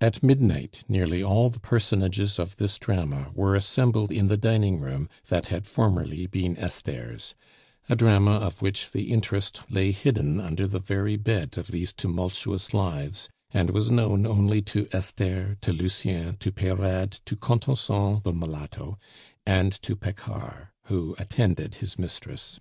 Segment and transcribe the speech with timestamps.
[0.00, 5.08] At midnight nearly all the personages of this drama were assembled in the dining room
[5.26, 7.34] that had formerly been Esther's
[7.88, 12.72] a drama of which the interest lay hidden under the very bed of these tumultuous
[12.72, 19.00] lives, and was known only to Esther, to Lucien, to Peyrade, to Contenson, the mulatto,
[19.44, 22.60] and to Paccard, who attended his mistress.